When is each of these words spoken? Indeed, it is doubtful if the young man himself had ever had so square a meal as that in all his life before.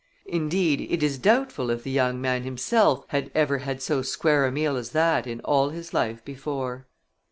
Indeed, 0.25 0.81
it 0.91 1.03
is 1.03 1.19
doubtful 1.19 1.69
if 1.69 1.83
the 1.83 1.91
young 1.91 2.19
man 2.19 2.41
himself 2.41 3.05
had 3.09 3.29
ever 3.35 3.59
had 3.59 3.83
so 3.83 4.01
square 4.01 4.47
a 4.47 4.51
meal 4.51 4.75
as 4.75 4.89
that 4.93 5.27
in 5.27 5.41
all 5.41 5.69
his 5.69 5.93
life 5.93 6.25
before. 6.25 6.87